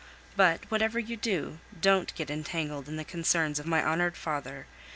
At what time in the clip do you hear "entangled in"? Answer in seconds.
2.31-2.95